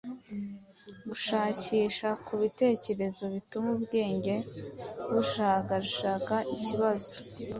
[1.07, 4.33] Gushakisha mu bitekerezo bituma ubwenge
[5.11, 7.15] bujagajaga ikibazo